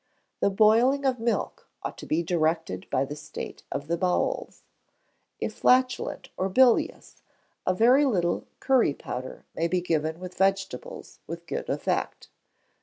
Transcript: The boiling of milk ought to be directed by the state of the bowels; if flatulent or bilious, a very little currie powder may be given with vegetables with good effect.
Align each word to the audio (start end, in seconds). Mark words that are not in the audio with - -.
The 0.39 0.49
boiling 0.49 1.05
of 1.05 1.19
milk 1.19 1.67
ought 1.83 1.95
to 1.99 2.07
be 2.07 2.23
directed 2.23 2.87
by 2.89 3.05
the 3.05 3.15
state 3.15 3.61
of 3.71 3.85
the 3.85 3.97
bowels; 3.97 4.63
if 5.39 5.53
flatulent 5.53 6.29
or 6.37 6.49
bilious, 6.49 7.21
a 7.67 7.75
very 7.75 8.05
little 8.05 8.47
currie 8.59 8.95
powder 8.95 9.45
may 9.53 9.67
be 9.67 9.79
given 9.79 10.19
with 10.19 10.33
vegetables 10.39 11.19
with 11.27 11.45
good 11.45 11.69
effect. 11.69 12.29